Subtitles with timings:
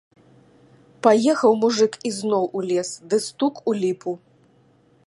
[1.07, 4.11] Паехаў мужык ізноў у лес ды стук у ліпу.